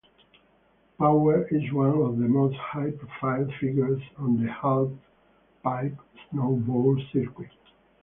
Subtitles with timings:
[0.97, 5.95] Powers is one of the most high-profile figures on the halfpipe
[6.33, 7.51] snowboard circuit.